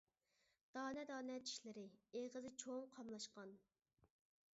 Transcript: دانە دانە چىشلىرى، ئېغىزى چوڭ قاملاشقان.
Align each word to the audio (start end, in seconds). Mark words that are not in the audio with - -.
دانە 0.77 1.03
دانە 1.09 1.35
چىشلىرى، 1.49 1.83
ئېغىزى 2.21 2.53
چوڭ 2.63 2.87
قاملاشقان. 2.97 3.53